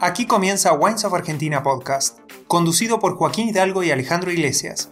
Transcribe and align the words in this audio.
Aquí 0.00 0.26
comienza 0.26 0.72
Wines 0.72 1.04
of 1.04 1.14
Argentina 1.14 1.62
Podcast, 1.62 2.18
conducido 2.48 2.98
por 2.98 3.16
Joaquín 3.16 3.48
Hidalgo 3.48 3.82
y 3.82 3.90
Alejandro 3.90 4.32
Iglesias. 4.32 4.88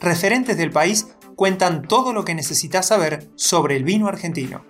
Referentes 0.00 0.56
del 0.56 0.72
país 0.72 1.06
cuentan 1.36 1.86
todo 1.86 2.12
lo 2.12 2.24
que 2.24 2.34
necesitas 2.34 2.88
saber 2.88 3.30
sobre 3.36 3.76
el 3.76 3.84
vino 3.84 4.08
argentino. 4.08 4.64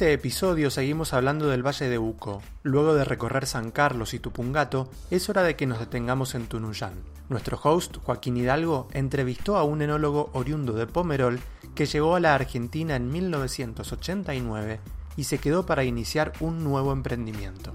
Este 0.00 0.14
episodio 0.14 0.70
seguimos 0.70 1.12
hablando 1.12 1.48
del 1.48 1.62
Valle 1.62 1.90
de 1.90 1.98
Uco. 1.98 2.40
Luego 2.62 2.94
de 2.94 3.04
recorrer 3.04 3.44
San 3.44 3.70
Carlos 3.70 4.14
y 4.14 4.18
Tupungato, 4.18 4.88
es 5.10 5.28
hora 5.28 5.42
de 5.42 5.56
que 5.56 5.66
nos 5.66 5.78
detengamos 5.78 6.34
en 6.34 6.46
Tunuyán. 6.46 6.94
Nuestro 7.28 7.60
host, 7.62 7.98
Joaquín 7.98 8.38
Hidalgo, 8.38 8.88
entrevistó 8.92 9.58
a 9.58 9.64
un 9.64 9.82
enólogo 9.82 10.30
oriundo 10.32 10.72
de 10.72 10.86
Pomerol 10.86 11.38
que 11.74 11.84
llegó 11.84 12.16
a 12.16 12.20
la 12.20 12.34
Argentina 12.34 12.96
en 12.96 13.10
1989 13.10 14.80
y 15.18 15.24
se 15.24 15.36
quedó 15.36 15.66
para 15.66 15.84
iniciar 15.84 16.32
un 16.40 16.64
nuevo 16.64 16.94
emprendimiento. 16.94 17.74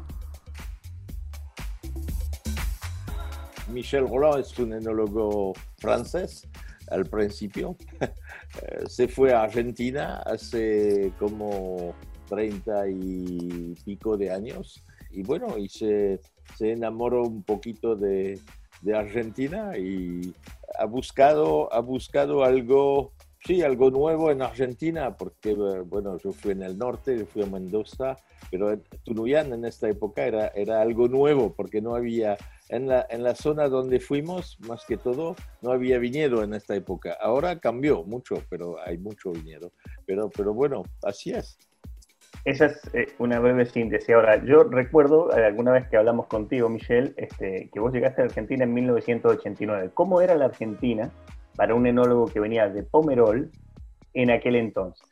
Michel 3.72 4.10
Roland 4.10 4.40
es 4.40 4.58
un 4.58 4.74
enólogo 4.74 5.54
francés 5.78 6.48
al 6.90 7.06
principio. 7.06 7.78
se 8.88 9.08
fue 9.08 9.32
a 9.32 9.44
Argentina 9.44 10.24
hace 10.26 11.12
como 11.20 11.94
30 12.28 12.90
y 12.90 13.76
pico 13.84 14.18
de 14.18 14.32
años 14.32 14.84
y 15.16 15.24
bueno, 15.24 15.58
y 15.58 15.70
se, 15.70 16.20
enamoró 16.60 17.24
un 17.24 17.44
poquito 17.44 17.96
de, 17.96 18.38
de, 18.82 18.96
Argentina 18.96 19.78
y 19.78 20.34
ha 20.78 20.86
buscado, 20.86 21.74
ha 21.74 21.80
buscado 21.80 22.44
algo, 22.44 23.14
sí, 23.46 23.62
algo 23.62 23.90
nuevo 23.92 24.30
en 24.30 24.42
Argentina, 24.42 25.16
porque 25.16 25.54
bueno, 25.54 26.18
yo 26.18 26.34
fui 26.34 26.52
en 26.52 26.64
el 26.64 26.78
norte, 26.78 27.18
yo 27.18 27.26
fui 27.26 27.44
a 27.44 27.46
Mendoza, 27.46 28.18
pero 28.52 28.78
Tunuyán 29.04 29.54
en 29.54 29.64
esta 29.64 29.88
época 29.88 30.26
era, 30.26 30.48
era 30.48 30.82
algo 30.82 31.08
nuevo 31.08 31.54
porque 31.56 31.82
no 31.82 31.96
había 31.96 32.38
en 32.68 32.88
la, 32.88 33.06
en 33.10 33.24
la 33.24 33.36
zona 33.36 33.70
donde 33.70 34.02
fuimos, 34.02 34.58
más 34.68 34.84
que 34.86 34.98
todo, 34.98 35.38
no 35.62 35.72
había 35.72 35.98
viñedo 35.98 36.44
en 36.44 36.54
esta 36.54 36.76
época. 36.76 37.18
Ahora 37.22 37.60
cambió 37.60 38.04
mucho, 38.04 38.44
pero 38.50 38.78
hay 38.86 38.98
mucho 38.98 39.32
viñedo. 39.32 39.72
Pero, 40.06 40.30
pero 40.30 40.54
bueno, 40.54 40.84
así 41.04 41.32
es. 41.32 41.58
Esa 42.46 42.68
es 42.68 42.80
eh, 42.94 43.08
una 43.18 43.40
breve 43.40 43.66
síntesis. 43.66 44.10
Ahora, 44.12 44.44
yo 44.44 44.64
recuerdo 44.64 45.36
eh, 45.36 45.44
alguna 45.44 45.72
vez 45.72 45.88
que 45.90 45.98
hablamos 45.98 46.28
contigo, 46.28 46.70
Michelle, 46.70 47.14
este, 47.18 47.70
que 47.74 47.80
vos 47.80 47.92
llegaste 47.92 48.22
a 48.22 48.26
Argentina 48.26 48.64
en 48.64 48.74
1989. 48.74 49.92
¿Cómo 49.94 50.22
era 50.22 50.36
la 50.36 50.46
Argentina 50.46 51.12
para 51.56 51.74
un 51.74 51.88
enólogo 51.88 52.28
que 52.28 52.40
venía 52.40 52.70
de 52.70 52.84
Pomerol 52.84 53.52
en 54.14 54.30
aquel 54.30 54.56
entonces? 54.56 55.08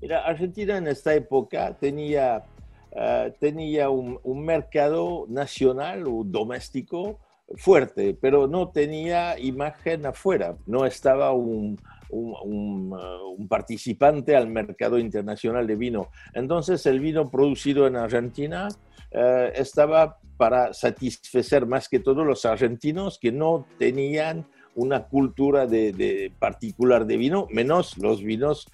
Mira, 0.00 0.26
Argentina 0.26 0.76
en 0.76 0.88
esta 0.88 1.14
época 1.14 1.76
tenía 1.78 2.44
eh, 2.92 3.32
tenía 3.38 3.88
un, 3.88 4.18
mercado 4.44 5.26
nacional 5.28 6.08
o 6.08 6.24
doméstico 6.24 7.20
fuerte, 7.56 8.16
pero 8.20 8.46
no 8.46 8.68
tenía 8.68 9.38
imagen 9.38 10.06
afuera, 10.06 10.56
no 10.66 10.86
estaba 10.86 11.32
un, 11.32 11.78
un, 12.10 12.92
uh, 12.92 13.48
participante 13.48 14.36
al 14.36 14.48
mercado 14.48 14.98
internacional 14.98 15.66
de 15.66 15.76
vino. 15.76 16.10
Entonces 16.34 16.84
el 16.86 17.00
vino 17.00 17.30
producido 17.30 17.86
en 17.86 17.96
Argentina 17.96 18.68
eh, 19.10 19.52
estaba 19.54 20.18
para 20.36 20.72
satisfacer 20.72 21.66
más 21.66 21.88
que 21.88 21.98
todo 21.98 22.24
los 22.24 22.44
argentinos 22.44 23.18
que 23.18 23.32
no 23.32 23.66
tenían 23.78 24.46
una 24.74 25.04
cultura 25.08 25.66
de, 25.66 26.32
particular 26.38 27.04
de 27.04 27.16
vino, 27.16 27.46
menos 27.50 27.98
los 27.98 28.22
vinos 28.22 28.68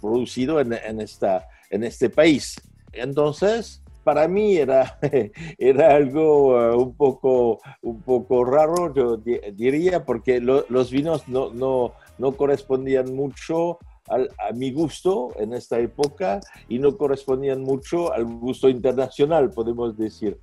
producidos 0.00 0.62
en, 0.62 0.72
en 0.72 1.84
este 1.84 2.08
país. 2.08 2.56
Entonces, 2.92 3.82
para 4.08 4.26
mí 4.26 4.56
era, 4.56 4.98
era 5.58 5.94
algo 5.94 6.54
uh, 6.56 6.82
un, 6.82 6.94
poco, 6.94 7.60
un 7.82 8.00
poco 8.00 8.42
raro, 8.42 8.94
yo 8.94 9.18
diría, 9.18 10.06
porque 10.06 10.40
los 10.40 10.90
vinos 10.90 11.28
no, 11.28 11.52
no, 11.52 11.92
no 12.16 12.32
correspondían 12.32 13.14
mucho 13.14 13.78
a 14.08 14.52
mi 14.54 14.72
gusto 14.72 15.34
en 15.36 15.52
esta 15.52 15.78
época 15.78 16.40
y 16.70 16.78
no 16.78 16.96
correspondían 16.96 17.60
mucho 17.60 18.10
al 18.10 18.24
gusto 18.24 18.70
internacional, 18.70 19.50
podemos 19.50 19.94
decir. 19.98 20.38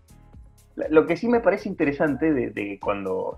Lo 0.89 1.07
que 1.07 1.15
sí 1.15 1.27
me 1.27 1.39
parece 1.39 1.69
interesante 1.69 2.33
de, 2.33 2.79
cuando 2.81 3.37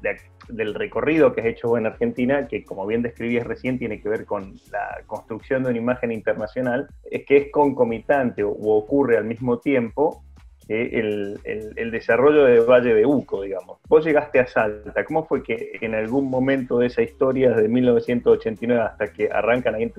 del 0.50 0.74
recorrido 0.74 1.34
que 1.34 1.42
has 1.42 1.48
hecho 1.48 1.78
en 1.78 1.86
Argentina, 1.86 2.48
que 2.48 2.64
como 2.64 2.88
bien 2.88 3.04
describías 3.04 3.46
recién 3.46 3.78
tiene 3.78 4.02
que 4.02 4.10
ver 4.10 4.26
con 4.26 4.56
la 4.72 5.04
construcción 5.06 5.64
de 5.64 5.70
una 5.70 5.78
imagen 5.78 6.12
internacional, 6.12 6.88
es 7.12 7.26
que 7.26 7.38
es 7.38 7.52
concomitante 7.52 8.44
o 8.44 8.52
ocurre 8.52 9.18
al 9.18 9.26
mismo 9.26 9.60
tiempo 9.60 10.24
el, 10.70 11.40
el, 11.76 11.92
desarrollo 11.92 12.44
de 12.44 12.60
Valle 12.60 12.94
de 12.94 13.06
Uco, 13.06 13.42
digamos. 13.42 13.80
Vos 13.88 14.06
llegaste 14.06 14.40
a 14.40 14.48
Salta, 14.48 15.06
¿cómo 15.06 15.26
fue 15.26 15.42
que 15.42 15.78
en 15.80 15.96
algún 15.96 16.30
momento 16.30 16.80
de 16.80 16.88
esa 16.88 17.02
historia, 17.02 17.52
desde 17.52 17.70
1989 17.70 18.82
hasta 18.84 19.14
que 19.14 19.30
arrancan 19.32 19.76
ahí 19.76 19.84
en 19.84 19.94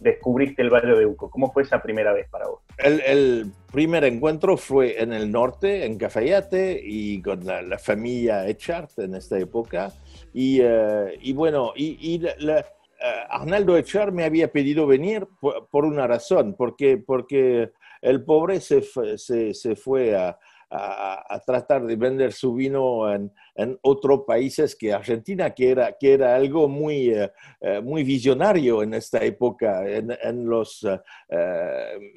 descubriste 0.00 0.62
el 0.62 0.70
Valle 0.70 0.94
de 0.94 1.04
Uco? 1.04 1.30
¿Cómo 1.30 1.52
fue 1.52 1.62
esa 1.62 1.82
primera 1.82 2.12
vez 2.12 2.26
para 2.30 2.46
vos? 2.46 2.60
El, 2.78 3.52
primer 3.70 4.04
encuentro 4.04 4.56
fue 4.56 5.02
en 5.02 5.12
el 5.12 5.30
norte, 5.30 5.84
en 5.84 5.98
Cafayate, 5.98 6.80
y 6.82 7.20
con 7.20 7.44
la, 7.44 7.78
familia 7.78 8.48
Echart 8.48 8.98
en 8.98 9.14
esta 9.14 9.38
época. 9.38 9.92
Y, 10.32 10.60
eh, 10.62 11.18
y 11.20 11.34
bueno, 11.34 11.72
y, 11.76 12.24
eh, 12.24 12.64
Arnaldo 13.28 13.76
Echart 13.76 14.12
me 14.12 14.24
había 14.24 14.50
pedido 14.50 14.86
venir 14.86 15.26
por, 15.38 15.68
por, 15.68 15.84
una 15.84 16.06
razón, 16.06 16.54
porque, 16.56 16.96
porque 16.96 17.72
el 18.02 18.24
pobre 18.24 18.60
se, 18.60 18.82
se, 18.82 19.76
fue 19.76 20.16
a, 20.16 20.38
tratar 21.46 21.86
de 21.86 21.96
vender 21.96 22.32
su 22.32 22.54
vino 22.54 23.10
en, 23.12 23.32
otros 23.82 24.20
países 24.26 24.76
que 24.76 24.92
Argentina, 24.92 25.50
que 25.50 25.70
era, 25.70 25.96
que 25.98 26.12
era 26.12 26.36
algo 26.36 26.68
muy, 26.68 27.10
eh, 27.10 27.32
eh, 27.60 27.80
muy 27.80 28.04
visionario 28.04 28.82
en 28.82 28.94
esta 28.94 29.18
época, 29.24 29.84
en, 29.88 30.46
los 30.48 30.84
uh, 30.84 31.00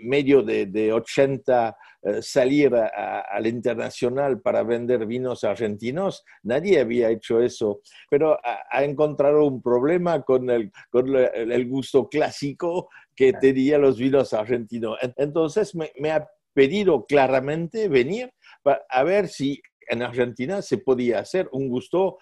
medios 0.03 0.45
de, 0.45 0.67
de, 0.67 0.93
80, 0.93 1.75
salir 2.21 2.75
al 2.75 3.47
internacional 3.47 4.41
para 4.41 4.63
vender 4.63 5.05
vinos 5.05 5.43
argentinos, 5.43 6.23
nadie 6.43 6.79
había 6.79 7.09
hecho 7.09 7.39
eso, 7.41 7.81
pero 8.09 8.37
ha, 8.43 8.83
encontrado 8.83 9.45
un 9.45 9.61
problema 9.61 10.21
con 10.21 10.49
el, 10.49 10.71
con 10.89 11.15
el 11.15 11.67
gusto 11.67 12.09
clásico 12.09 12.89
que 13.15 13.33
tenía 13.33 13.77
los 13.77 13.97
vinos 13.97 14.33
argentinos. 14.33 14.97
Entonces 15.17 15.75
me, 15.75 16.11
ha 16.11 16.29
pedido 16.53 17.05
claramente 17.05 17.87
venir 17.87 18.33
a 18.89 19.03
ver 19.03 19.27
si 19.27 19.61
en 19.87 20.01
Argentina 20.01 20.61
se 20.61 20.77
podía 20.77 21.19
hacer 21.19 21.49
un 21.51 21.69
gusto 21.69 22.17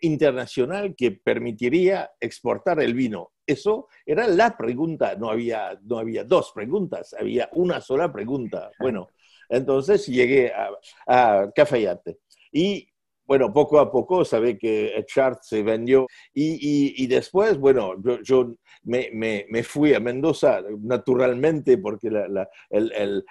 internacional 0.00 0.94
que 0.96 1.12
permitiría 1.12 2.10
exportar 2.20 2.80
el 2.80 2.94
vino. 2.94 3.32
Eso 3.46 3.88
era 4.06 4.28
la 4.28 4.56
pregunta, 4.56 5.16
no 5.16 5.30
había, 5.30 5.78
no 5.82 5.98
había 5.98 6.24
dos 6.24 6.52
preguntas, 6.54 7.14
había 7.18 7.48
una 7.52 7.80
sola 7.80 8.12
pregunta. 8.12 8.70
Bueno, 8.78 9.08
entonces 9.48 10.06
llegué 10.06 10.52
a, 10.52 10.70
a 11.06 11.50
Cafayate 11.54 12.18
y 12.52 12.89
bueno, 13.30 13.52
poco 13.52 13.78
a 13.78 13.92
poco 13.92 14.24
sabe 14.24 14.58
que 14.58 15.04
Chart 15.06 15.38
se 15.40 15.62
vendió 15.62 16.08
y, 16.34 17.00
y, 17.00 17.06
después, 17.06 17.56
bueno, 17.58 17.94
yo, 18.24 18.56
me, 18.82 19.08
me, 19.12 19.46
me, 19.48 19.62
fui 19.62 19.94
a 19.94 20.00
Mendoza 20.00 20.60
naturalmente 20.80 21.78
porque 21.78 22.10
la, 22.10 22.48
el, 22.68 22.90
el, 22.92 23.24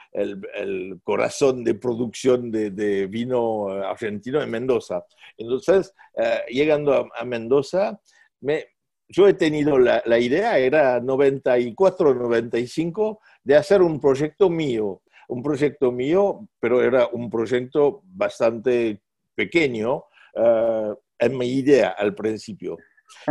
el, 0.53 1.01
corazón 1.03 1.65
de 1.65 1.73
producción 1.75 2.49
de, 2.49 3.07
vino 3.07 3.67
argentino 3.67 4.41
es 4.41 4.47
Mendoza. 4.47 5.03
Entonces, 5.35 5.93
eh, 6.15 6.43
llegando 6.47 7.09
a, 7.13 7.25
Mendoza, 7.25 7.99
me, 8.39 8.67
yo 9.09 9.27
he 9.27 9.33
tenido 9.33 9.77
la, 9.77 10.01
la 10.05 10.17
idea, 10.17 10.57
era 10.59 11.01
94, 11.01 12.13
95, 12.15 13.19
de 13.43 13.55
hacer 13.57 13.81
un 13.81 13.99
proyecto 13.99 14.49
mío 14.49 15.01
un 15.29 15.43
proyecto 15.43 15.91
mío, 15.91 16.47
pero 16.59 16.81
era 16.81 17.05
un 17.05 17.29
proyecto 17.29 18.01
bastante 18.03 19.03
pequeño 19.39 20.03
uh, 20.35 20.93
en 21.17 21.37
mi 21.37 21.47
idea 21.47 21.95
al 21.97 22.13
principio. 22.13 22.77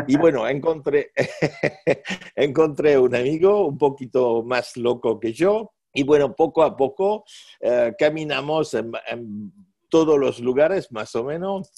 Y 0.07 0.17
bueno, 0.17 0.49
encontré, 0.49 1.13
encontré 2.35 2.99
un 2.99 3.15
amigo 3.15 3.67
un 3.67 3.77
poquito 3.77 4.43
más 4.43 4.77
loco 4.79 5.21
que 5.21 5.35
yo 5.35 5.73
y 5.93 6.03
bueno, 6.05 6.35
poco 6.35 6.63
a 6.63 6.75
poco 6.77 7.25
uh, 7.61 7.93
caminamos 7.99 8.73
en, 8.73 8.93
en, 9.07 9.53
todos 9.91 10.19
los 10.19 10.41
lugares 10.41 10.91
más 10.93 11.15
o 11.15 11.25
menos 11.25 11.71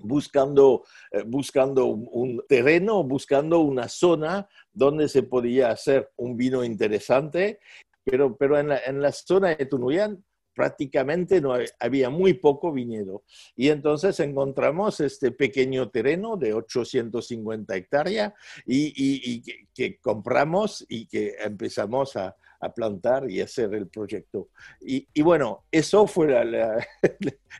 buscando, 0.00 0.82
uh, 1.12 1.24
buscando 1.26 1.86
un, 1.86 2.42
terreno, 2.48 3.04
buscando 3.04 3.60
una 3.60 3.88
zona 3.88 4.48
donde 4.72 5.08
se 5.08 5.22
podía 5.22 5.70
hacer 5.70 6.10
un 6.16 6.36
vino 6.36 6.64
interesante, 6.64 7.60
pero, 8.04 8.36
pero 8.36 8.58
en, 8.58 8.68
la, 8.68 8.78
en 8.84 9.00
la 9.00 9.12
zona 9.12 9.54
de 9.54 9.66
Tunuyán 9.66 10.24
prácticamente 10.54 11.40
no 11.40 11.54
había 11.80 12.10
muy 12.10 12.34
poco 12.34 12.72
viñedo. 12.72 13.22
Y 13.56 13.68
entonces 13.68 14.18
encontramos 14.20 15.00
este 15.00 15.32
pequeño 15.32 15.90
terreno 15.90 16.36
de 16.36 16.54
850 16.54 17.74
hectáreas 17.76 18.32
y, 18.66 19.42
que, 19.74 19.98
compramos 20.00 20.84
y 20.88 21.06
que 21.06 21.34
empezamos 21.40 22.16
a, 22.16 22.36
plantar 22.76 23.28
y 23.28 23.40
hacer 23.40 23.74
el 23.74 23.88
proyecto. 23.88 24.50
Y, 24.80 25.20
bueno, 25.20 25.64
eso 25.72 26.06
fue 26.06 26.26
el, 26.40 26.54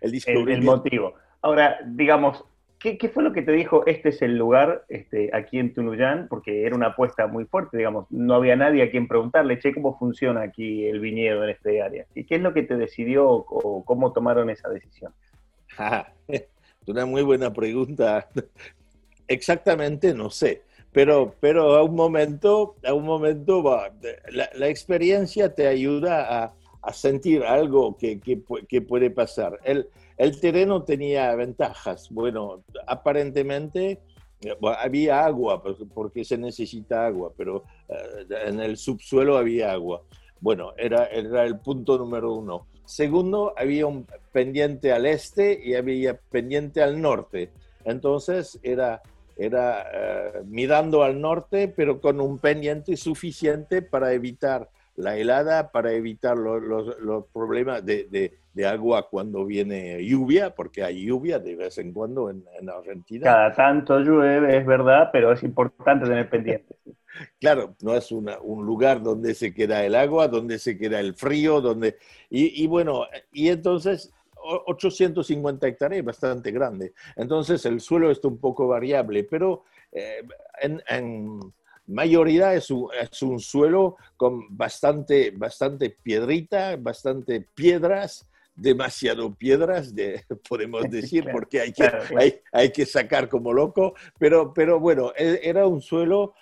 el 0.00 0.62
motivo. 0.62 1.14
Ahora, 1.40 1.80
digamos, 1.84 2.44
¿Qué, 2.82 3.08
fue 3.08 3.22
lo 3.22 3.32
que 3.32 3.42
te 3.42 3.52
dijo, 3.52 3.86
este 3.86 4.08
es 4.08 4.22
el 4.22 4.36
lugar 4.36 4.84
este, 4.88 5.30
aquí 5.32 5.60
en 5.60 5.72
Tunuyán? 5.72 6.26
Porque 6.28 6.66
era 6.66 6.74
una 6.74 6.88
apuesta 6.88 7.28
muy 7.28 7.44
fuerte, 7.44 7.76
digamos, 7.76 8.06
no 8.10 8.34
había 8.34 8.56
nadie 8.56 8.82
a 8.82 8.90
quien 8.90 9.06
preguntarle, 9.06 9.60
che, 9.60 9.72
¿cómo 9.72 9.96
funciona 9.96 10.42
aquí 10.42 10.86
el 10.86 10.98
viñedo 10.98 11.44
en 11.44 11.50
este 11.50 11.80
área? 11.80 12.06
¿Y 12.14 12.24
qué 12.24 12.36
es 12.36 12.40
lo 12.40 12.52
que 12.52 12.64
te 12.64 12.76
decidió 12.76 13.28
o 13.28 13.84
cómo 13.84 14.12
tomaron 14.12 14.50
esa 14.50 14.68
decisión? 14.68 15.14
una 16.86 17.06
muy 17.06 17.22
buena 17.22 17.52
pregunta. 17.52 18.28
Exactamente 19.28 20.12
no 20.12 20.30
sé, 20.30 20.62
pero, 20.90 21.36
pero 21.38 21.76
a 21.76 21.84
un 21.84 21.94
momento, 21.94 22.74
a 22.84 22.92
un 22.94 23.04
momento 23.04 23.62
la, 24.30 24.68
experiencia 24.68 25.54
te 25.54 25.68
ayuda 25.68 26.42
a, 26.42 26.54
a 26.82 26.92
sentir 26.92 27.44
algo 27.44 27.96
que, 27.96 28.18
puede 28.86 29.10
pasar. 29.10 29.58
El 30.22 30.38
terreno 30.38 30.84
tenía 30.84 31.34
ventajas. 31.34 32.08
Bueno, 32.08 32.62
aparentemente 32.86 33.98
eh, 34.40 34.56
había 34.78 35.24
agua, 35.24 35.60
porque 35.92 36.24
se 36.24 36.38
necesita 36.38 37.06
agua, 37.06 37.32
pero 37.36 37.64
eh, 37.88 38.26
en 38.46 38.60
el 38.60 38.76
subsuelo 38.76 39.36
había 39.36 39.72
agua. 39.72 40.02
Bueno, 40.38 40.74
era, 40.76 41.06
era 41.06 41.44
el 41.44 41.58
punto 41.58 41.98
número 41.98 42.34
uno. 42.34 42.68
Segundo, 42.84 43.52
había 43.56 43.86
un 43.86 44.06
pendiente 44.30 44.92
al 44.92 45.06
este 45.06 45.60
y 45.60 45.74
había 45.74 46.16
pendiente 46.30 46.84
al 46.84 47.02
norte. 47.02 47.50
Entonces 47.84 48.60
era, 48.62 49.02
era 49.36 49.88
eh, 49.92 50.42
mirando 50.44 51.02
al 51.02 51.20
norte, 51.20 51.66
pero 51.66 52.00
con 52.00 52.20
un 52.20 52.38
pendiente 52.38 52.96
suficiente 52.96 53.82
para 53.82 54.12
evitar 54.12 54.68
la 54.96 55.16
helada, 55.16 55.70
para 55.70 55.92
evitar 55.92 56.36
los, 56.36 57.26
problemas 57.32 57.84
de, 57.84 58.32
agua 58.66 59.08
cuando 59.08 59.44
viene 59.46 60.04
lluvia, 60.04 60.54
porque 60.54 60.82
hay 60.82 61.06
lluvia 61.06 61.38
de 61.38 61.56
vez 61.56 61.78
en 61.78 61.92
cuando 61.92 62.30
en, 62.30 62.44
Argentina. 62.68 63.24
Cada 63.24 63.52
tanto 63.52 63.98
llueve, 64.00 64.58
es 64.58 64.66
verdad, 64.66 65.10
pero 65.12 65.32
es 65.32 65.42
importante 65.42 66.06
tener 66.06 66.28
pendiente. 66.28 66.76
Claro, 67.38 67.76
no 67.82 67.94
es 67.94 68.10
un 68.10 68.64
lugar 68.64 69.02
donde 69.02 69.34
se 69.34 69.52
queda 69.52 69.84
el 69.84 69.94
agua, 69.94 70.28
donde 70.28 70.58
se 70.58 70.78
queda 70.78 70.98
el 70.98 71.14
frío, 71.14 71.60
donde... 71.60 71.98
Y, 72.30 72.66
bueno, 72.66 73.04
y 73.30 73.48
entonces 73.48 74.10
850 74.34 75.68
hectáreas 75.68 76.02
bastante 76.06 76.50
grande. 76.52 76.94
Entonces 77.14 77.66
el 77.66 77.82
suelo 77.82 78.10
está 78.10 78.28
un 78.28 78.38
poco 78.38 78.66
variable, 78.66 79.24
pero 79.24 79.64
eh, 79.92 80.26
en 80.62 81.52
mayoría 81.86 82.54
es 82.54 82.70
un, 82.70 82.88
es 83.00 83.22
un 83.22 83.38
suelo 83.40 83.96
con 84.16 84.56
bastante, 84.56 85.30
bastante 85.30 85.90
piedrita, 85.90 86.76
bastante 86.76 87.40
piedras, 87.54 88.26
demasiado 88.54 89.34
piedras, 89.34 89.94
de, 89.94 90.22
podemos 90.48 90.88
decir, 90.90 91.26
porque 91.32 91.60
hay 91.60 91.72
que, 91.72 91.90
hay, 92.16 92.40
hay, 92.52 92.70
que 92.70 92.86
sacar 92.86 93.28
como 93.28 93.52
loco, 93.52 93.94
pero, 94.18 94.52
pero 94.52 94.78
bueno, 94.78 95.12
e, 95.16 95.40
era 95.42 95.66
un 95.66 95.80
suelo 95.80 96.34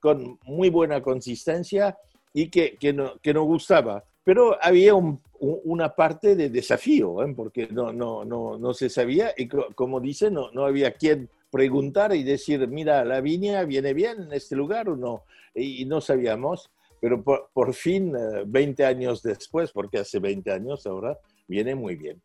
con 0.00 0.38
muy 0.44 0.70
buena 0.70 1.00
consistencia 1.00 1.96
y 2.32 2.48
que, 2.48 2.76
que, 2.76 2.92
no, 2.92 3.18
que 3.20 3.32
no 3.32 3.44
gustaba. 3.44 4.04
Pero 4.24 4.58
había 4.60 4.92
una 5.40 5.94
parte 5.94 6.36
de 6.36 6.50
desafío, 6.50 7.22
¿eh? 7.22 7.32
porque 7.34 7.68
no, 7.68 7.92
no, 7.92 8.24
no, 8.24 8.58
no 8.58 8.74
se 8.74 8.90
sabía 8.90 9.32
y 9.36 9.48
como 9.48 10.00
dice, 10.00 10.30
no, 10.30 10.50
no 10.50 10.66
había 10.66 10.92
quien 10.92 11.30
preguntar 11.50 12.14
y 12.14 12.22
decir, 12.22 12.66
mira, 12.68 13.04
la 13.04 13.20
viña 13.20 13.64
viene 13.64 13.94
bien 13.94 14.22
en 14.22 14.32
este 14.32 14.56
lugar 14.56 14.88
o 14.88 14.96
no. 14.96 15.24
Y, 15.54 15.84
no 15.86 16.00
sabíamos, 16.00 16.70
pero 17.00 17.22
por, 17.22 17.74
fin, 17.74 18.12
20 18.46 18.82
eh, 18.82 18.86
años 18.86 19.22
después, 19.22 19.72
porque 19.72 19.98
hace 19.98 20.18
20 20.18 20.52
años 20.52 20.86
ahora, 20.86 21.18
viene 21.46 21.74
muy 21.74 21.96
bien. 21.96 22.20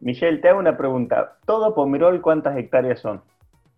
Michelle, 0.00 0.38
te 0.38 0.48
hago 0.48 0.60
una 0.60 0.76
pregunta. 0.76 1.38
¿Todo 1.44 1.74
Pomerol 1.74 2.20
cuántas 2.22 2.56
hectáreas 2.56 3.00
son? 3.00 3.22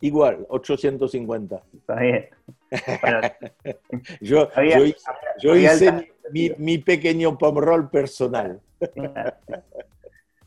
Igual, 0.00 0.44
850. 0.48 1.62
Está 1.74 2.00
bien. 2.00 2.28
yo, 4.20 4.48
yo, 5.40 5.56
hice 5.56 6.12
mi, 6.32 6.50
mi, 6.58 6.78
pequeño 6.78 7.38
Pomerol 7.38 7.88
personal. 7.88 8.60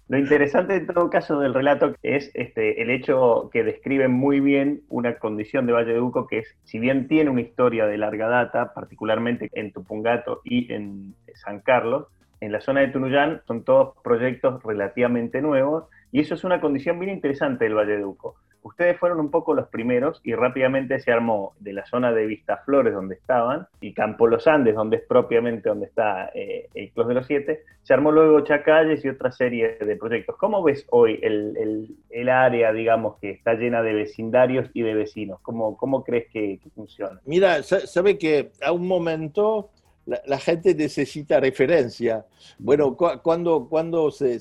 Lo 0.08 0.20
interesante 0.20 0.76
en 0.76 0.86
todo 0.86 1.10
caso 1.10 1.40
del 1.40 1.56
relato 1.56 1.96
es 2.04 2.30
este, 2.36 2.82
el 2.84 2.92
hecho 2.92 3.50
que 3.52 3.64
describe 3.64 4.08
muy 4.08 4.40
bien 4.40 4.82
una 4.88 5.18
condición 5.18 5.66
de 5.66 5.74
Valle 5.74 5.94
de 5.94 6.00
Uco 6.00 6.28
que 6.28 6.40
es, 6.40 6.56
si 6.64 6.78
bien 6.78 7.08
tiene 7.08 7.32
una 7.32 7.42
historia 7.42 7.88
de 7.88 7.98
larga 7.98 8.28
data, 8.28 8.72
particularmente 8.76 9.50
en 9.54 9.72
Tupungato 9.72 10.42
y 10.44 10.72
en 10.72 11.16
San 11.34 11.60
Carlos, 11.60 12.06
en 12.46 12.52
la 12.52 12.62
zona 12.62 12.82
de 12.82 12.88
Tunuyán 12.90 13.42
son 13.48 13.64
todos 13.64 13.96
proyectos 14.04 14.62
relativamente 14.64 15.42
nuevos 15.42 15.86
y 16.12 16.22
eso 16.22 16.36
es 16.36 16.44
una 16.44 16.62
condición 16.62 17.00
bien 17.00 17.12
interesante 17.12 17.66
del 17.66 17.76
Valle 17.76 17.98
de 17.98 18.06
Uco 18.06 18.36
ustedes 18.66 18.98
fueron 18.98 19.20
un 19.20 19.30
poco 19.30 19.54
los 19.54 19.68
primeros 19.68 20.20
y 20.24 20.34
rápidamente 20.34 21.00
se 21.00 21.12
armó 21.12 21.54
de 21.60 21.72
la 21.72 21.86
zona 21.86 22.12
de 22.12 22.26
Vistaflores 22.26 22.94
donde 22.94 23.14
estaban 23.14 23.68
y 23.80 23.94
Campo 23.94 24.26
Los 24.26 24.48
Andes, 24.48 24.74
donde 24.74 24.98
es 24.98 25.04
propiamente 25.04 25.70
donde 25.70 25.86
está 25.86 26.32
eh, 26.34 26.68
el 26.74 26.92
Clos 26.92 27.08
de 27.08 27.14
los 27.14 27.28
Siete, 27.28 27.64
se 27.84 27.94
armó 27.94 28.12
luego 28.12 28.42
Chacalles 28.42 29.06
y 29.06 29.10
otra 29.10 29.32
serie 29.32 29.78
de 29.78 29.96
proyectos. 29.96 30.36
¿Cómo 30.38 30.64
ves 30.64 30.86
hoy 30.90 31.20
el, 31.22 32.30
área, 32.30 32.74
digamos, 32.74 33.18
que 33.20 33.30
está 33.30 33.54
llena 33.54 33.84
de 33.84 33.94
vecindarios 33.94 34.68
y 34.74 34.82
de 34.82 34.96
vecinos? 34.96 35.40
¿Cómo, 35.42 35.78
cómo 35.78 36.04
crees 36.04 36.28
que, 36.32 36.60
funciona? 36.74 37.22
Mira, 37.26 37.62
sabe 37.62 38.18
que 38.18 38.52
a 38.64 38.72
un 38.72 38.88
momento... 38.88 39.70
La, 40.06 40.40
gente 40.40 40.76
necesita 40.76 41.40
referencia. 41.40 42.26
Bueno, 42.60 42.96
cuando, 42.96 43.68
cuando 43.68 44.12
se 44.12 44.40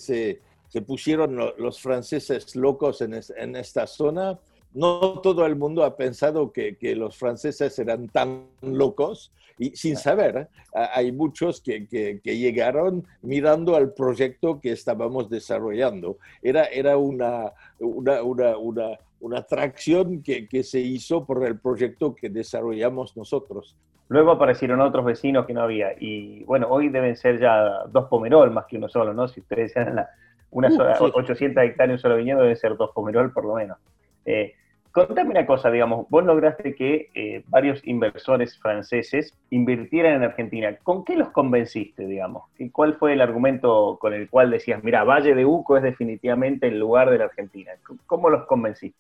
se 0.75 0.83
pusieron 0.83 1.37
los 1.57 1.81
franceses 1.81 2.57
locos 2.57 3.01
en, 3.01 3.55
esta 3.55 3.87
zona. 3.87 4.41
No 4.73 5.21
todo 5.21 5.47
el 5.47 5.55
mundo 5.55 5.85
ha 5.85 5.97
pensado 5.97 6.51
que, 6.51 6.77
los 6.97 7.17
franceses 7.17 7.79
eran 7.79 8.09
tan 8.09 8.49
locos 8.61 9.31
y 9.57 9.77
sin 9.77 9.97
saber, 9.97 10.49
hay 10.73 11.13
muchos 11.13 11.61
que, 11.61 11.87
llegaron 12.25 13.07
mirando 13.23 13.77
al 13.77 13.93
proyecto 13.93 14.61
que 14.61 14.73
estábamos 14.73 15.31
desarrollando. 15.31 16.19
Era, 16.43 16.65
era 16.65 16.97
una, 16.97 17.53
una, 17.79 18.25
una, 18.25 18.99
una 19.21 19.39
atracción 19.39 20.25
que, 20.25 20.65
se 20.65 20.81
hizo 20.81 21.25
por 21.25 21.47
el 21.47 21.57
proyecto 21.61 22.17
que 22.17 22.31
desarrollamos 22.31 23.17
nosotros. 23.17 23.77
Luego 24.09 24.33
aparecieron 24.33 24.81
otros 24.81 25.05
vecinos 25.05 25.47
que 25.47 25.55
no 25.55 25.63
había. 25.63 25.95
Y 25.99 26.45
bueno, 26.45 26.69
hoy 26.69 26.89
deben 26.89 27.17
ser 27.17 27.39
ya 27.39 27.85
dos 27.89 28.07
Pomerol 28.09 28.51
más 28.51 28.67
que 28.67 28.77
uno 28.77 28.89
solo, 28.89 29.15
¿no? 29.15 29.29
Si 29.29 29.41
ustedes 29.41 29.73
sean 29.73 29.97
la, 29.97 30.11
una 30.55 30.69
800 30.69 31.65
hectáreas, 31.65 31.99
un 31.99 32.01
solo 32.01 32.17
viñedo, 32.17 32.43
debe 32.43 32.57
ser 32.57 32.77
dos 32.77 32.91
pomerol 32.95 33.33
por 33.33 33.45
lo 33.45 33.55
menos. 33.55 33.77
Eh, 34.25 34.55
contame 34.95 35.31
una 35.31 35.45
cosa, 35.45 35.73
digamos, 35.73 36.07
vos 36.09 36.25
lograste 36.25 36.77
que 36.77 37.11
eh, 37.17 37.43
varios 37.49 37.85
inversores 37.85 38.57
franceses 38.61 39.35
invirtieran 39.51 40.15
en 40.15 40.23
Argentina. 40.23 40.79
¿Con 40.85 41.05
qué 41.05 41.17
los 41.17 41.31
convenciste, 41.31 42.07
digamos? 42.07 42.45
¿Y 42.59 42.71
cuál 42.71 42.95
fue 42.95 43.15
el 43.15 43.21
argumento 43.21 43.99
con 44.01 44.15
el 44.15 44.31
cual 44.31 44.53
decías, 44.53 44.85
mira, 44.85 45.03
Valle 45.03 45.35
de 45.35 45.45
Uco 45.45 45.77
es 45.77 45.83
definitivamente 45.83 46.69
el 46.69 46.79
lugar 46.79 47.11
de 47.11 47.19
la 47.19 47.25
Argentina? 47.25 47.73
¿Cómo 48.07 48.31
los 48.31 48.47
convenciste? 48.47 48.97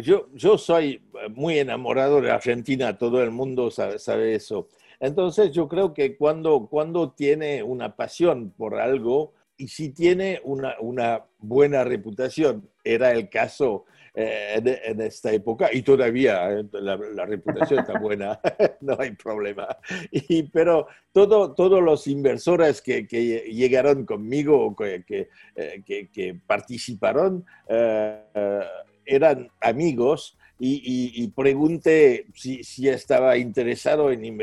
yo, 0.00 0.28
yo 0.32 0.56
soy 0.56 1.02
muy 1.34 1.58
enamorado 1.58 2.22
de 2.22 2.30
Argentina, 2.30 2.96
todo 2.96 3.22
el 3.22 3.30
mundo 3.30 3.70
sabe, 3.70 4.34
eso. 4.34 4.68
Entonces 5.00 5.52
yo 5.52 5.68
creo 5.68 5.92
que 5.92 6.16
cuando, 6.16 6.66
cuando 6.70 7.10
tiene 7.10 7.62
una 7.62 7.94
pasión 7.94 8.54
por 8.56 8.76
algo, 8.76 9.34
y 9.58 9.68
si 9.68 9.90
tiene 9.90 10.40
una 10.44 11.24
buena 11.38 11.84
reputación, 11.84 12.70
era 12.84 13.10
el 13.10 13.28
caso 13.28 13.84
eh, 14.18 14.80
en, 14.82 14.98
esta 15.02 15.30
época, 15.30 15.68
y 15.70 15.82
todavía 15.82 16.50
eh, 16.50 16.64
la, 16.72 17.26
reputación 17.26 17.80
está 17.80 17.98
buena, 17.98 18.40
no 18.80 18.96
hay 18.98 19.10
problema. 19.10 19.68
Y, 20.10 20.44
pero 20.44 20.86
todo, 21.12 21.52
todos 21.52 21.82
los 21.82 22.06
inversores 22.06 22.80
que, 22.80 23.02
llegaron 23.02 24.06
conmigo, 24.06 24.74
que, 24.74 25.04
que, 25.06 25.28
eh, 25.54 26.08
que 26.10 26.40
participaron, 26.46 27.44
eran 29.04 29.50
amigos 29.60 30.38
y, 30.58 31.12
y, 31.22 31.28
pregunté 31.28 32.24
si, 32.34 32.64
si, 32.64 32.88
estaba 32.88 33.36
interesado 33.36 34.10
en, 34.10 34.38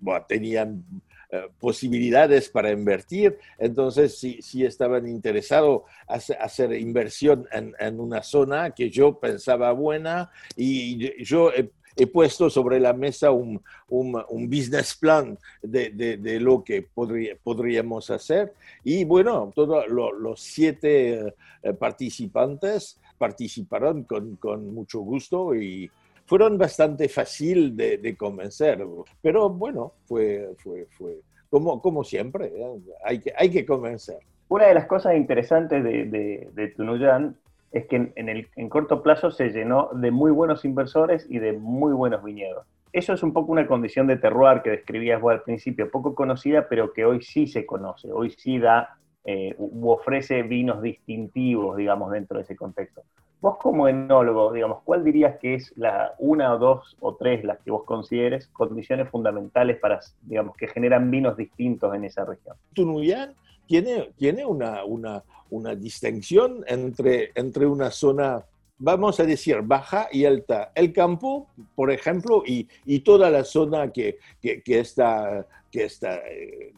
bueno, 0.00 0.24
tenían 0.26 0.82
eh, 1.30 1.48
posibilidades 1.60 2.48
para 2.48 2.70
invertir. 2.70 3.38
Entonces, 3.58 4.18
si, 4.18 4.40
si 4.40 4.64
estaban 4.64 5.06
interesados 5.06 5.82
en 6.08 6.36
hacer 6.40 6.72
inversión 6.72 7.46
en, 7.52 7.74
en, 7.78 8.00
una 8.00 8.22
zona 8.22 8.70
que 8.70 8.90
yo 8.90 9.18
pensaba 9.18 9.72
buena 9.72 10.30
y 10.56 11.22
yo 11.24 11.50
he 11.98 12.06
puesto 12.06 12.48
sobre 12.48 12.78
la 12.78 12.92
mesa 12.92 13.32
un, 13.32 13.60
un, 13.88 14.48
business 14.48 14.94
plan 14.94 15.36
de, 15.60 15.90
de, 15.90 16.40
lo 16.40 16.62
que 16.62 16.82
podría, 16.82 17.36
podríamos 17.42 18.08
hacer. 18.10 18.54
Y 18.84 19.04
bueno, 19.04 19.52
todos 19.54 19.84
los 19.88 20.40
siete 20.40 21.34
eh, 21.62 21.72
participantes 21.74 23.00
participaron 23.18 24.04
con, 24.04 24.36
con 24.36 24.72
mucho 24.72 25.00
gusto 25.00 25.54
y 25.56 25.90
fueron 26.28 26.58
bastante 26.58 27.08
fácil 27.08 27.74
de, 27.74 28.14
convencer. 28.16 28.86
Pero 29.22 29.48
bueno, 29.48 29.94
fue, 30.04 30.50
fue, 30.58 30.86
fue 30.90 31.16
como, 31.48 31.80
como 31.80 32.04
siempre, 32.04 32.52
¿eh? 32.54 32.78
hay, 33.02 33.20
que, 33.20 33.32
hay 33.34 33.50
que 33.50 33.64
convencer. 33.64 34.18
Una 34.48 34.66
de 34.66 34.74
las 34.74 34.86
cosas 34.86 35.16
interesantes 35.16 35.82
de, 35.82 36.50
de, 36.52 36.68
Tunuyán 36.76 37.36
es 37.72 37.86
que 37.86 38.12
en, 38.14 38.28
el, 38.28 38.46
en 38.56 38.68
corto 38.68 39.02
plazo 39.02 39.30
se 39.30 39.48
llenó 39.48 39.88
de 39.94 40.10
muy 40.10 40.30
buenos 40.30 40.66
inversores 40.66 41.26
y 41.30 41.38
de 41.38 41.54
muy 41.54 41.94
buenos 41.94 42.22
viñedos. 42.22 42.66
Eso 42.92 43.14
es 43.14 43.22
un 43.22 43.32
poco 43.32 43.52
una 43.52 43.66
condición 43.66 44.06
de 44.06 44.16
terroir 44.16 44.60
que 44.62 44.70
describías 44.70 45.22
al 45.22 45.42
principio, 45.42 45.90
poco 45.90 46.14
conocida, 46.14 46.68
pero 46.68 46.92
que 46.92 47.06
hoy 47.06 47.22
sí 47.22 47.46
se 47.46 47.64
conoce, 47.64 48.12
hoy 48.12 48.30
sí 48.36 48.58
da, 48.58 48.98
eh, 49.24 49.54
ofrece 49.58 50.42
vinos 50.42 50.82
distintivos, 50.82 51.76
digamos, 51.76 52.10
dentro 52.12 52.36
de 52.36 52.44
ese 52.44 52.56
contexto. 52.56 53.02
Vos 53.40 53.56
como 53.58 53.86
enólogo, 53.86 54.52
digamos, 54.52 54.78
¿cuál 54.84 55.04
dirías 55.04 55.38
que 55.38 55.54
es 55.54 55.72
la 55.76 56.14
una 56.18 56.54
o 56.54 56.58
dos 56.58 56.96
o 56.98 57.14
tres 57.14 57.44
las 57.44 57.58
que 57.60 57.70
vos 57.70 57.84
consideres 57.84 58.48
condiciones 58.48 59.08
fundamentales 59.10 59.78
para, 59.78 60.00
digamos, 60.22 60.56
que 60.56 60.66
generan 60.66 61.08
vinos 61.08 61.36
distintos 61.36 61.94
en 61.94 62.04
esa 62.04 62.24
región? 62.24 62.56
Tunuyán 62.74 63.34
tiene, 63.66 64.10
tiene 64.16 64.44
una, 64.44 64.84
una, 64.84 65.22
una 65.50 65.76
distinción 65.76 66.64
entre, 66.66 67.30
entre 67.36 67.66
una 67.66 67.92
zona, 67.92 68.44
vamos 68.78 69.20
a 69.20 69.24
decir, 69.24 69.60
baja 69.62 70.08
y 70.10 70.24
alta. 70.24 70.72
El 70.74 70.92
campo, 70.92 71.48
por 71.76 71.92
ejemplo, 71.92 72.42
y, 72.44 72.66
y 72.86 73.00
toda 73.00 73.30
la 73.30 73.44
zona 73.44 73.92
que, 73.92 74.18
que, 74.42 74.62
que 74.62 74.80
está, 74.80 75.46
que 75.70 75.84
está 75.84 76.16
eh, 76.26 76.72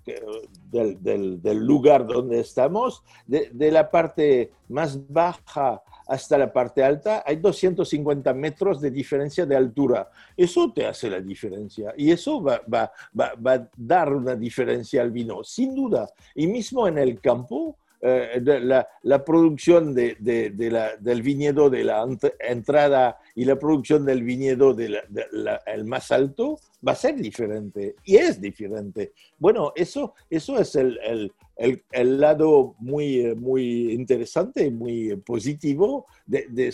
del, 0.70 1.02
del, 1.02 1.40
del, 1.40 1.58
lugar 1.64 2.06
donde 2.06 2.40
estamos, 2.40 3.02
de, 3.26 3.48
de 3.50 3.70
la 3.70 3.90
parte 3.90 4.52
más 4.68 4.98
baja 5.08 5.82
hasta 6.10 6.36
la 6.36 6.52
parte 6.52 6.82
alta, 6.82 7.22
hay 7.24 7.36
250 7.36 8.34
metros 8.34 8.80
de 8.80 8.90
diferencia 8.90 9.46
de 9.46 9.54
altura. 9.54 10.10
Eso 10.36 10.72
te 10.72 10.84
hace 10.84 11.08
la 11.08 11.20
diferencia 11.20 11.94
y 11.96 12.10
eso 12.10 12.42
va, 12.42 12.60
va, 12.62 12.90
va, 13.18 13.32
va 13.34 13.52
a 13.52 13.68
dar 13.76 14.12
una 14.12 14.34
diferencia 14.34 15.02
al 15.02 15.12
vino, 15.12 15.44
sin 15.44 15.72
duda. 15.72 16.10
Y 16.34 16.48
mismo 16.48 16.88
en 16.88 16.98
el 16.98 17.20
campo, 17.20 17.76
la, 18.02 18.88
la, 19.02 19.24
producción 19.24 19.94
del 19.94 21.22
viñedo 21.22 21.68
de 21.68 21.84
la 21.84 22.06
entrada 22.38 23.18
y 23.34 23.44
la 23.44 23.58
producción 23.58 24.06
del 24.06 24.22
viñedo 24.22 24.72
del 24.72 24.98
de 25.08 25.26
el 25.66 25.84
más 25.84 26.10
alto 26.10 26.58
va 26.86 26.92
a 26.92 26.96
ser 26.96 27.16
diferente 27.16 27.96
y 28.04 28.16
es 28.16 28.40
diferente. 28.40 29.12
Bueno, 29.38 29.72
eso, 29.76 30.14
eso 30.30 30.58
es 30.58 30.74
el, 30.76 31.32
el, 31.60 31.84
el 31.92 32.18
lado 32.18 32.74
muy, 32.78 33.34
muy 33.34 33.92
interesante, 33.92 34.70
muy 34.70 35.14
positivo 35.16 36.06
de, 36.24 36.46
de 36.48 36.72